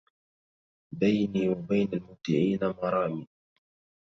[0.91, 3.27] بيني وبين المبدعين مرامي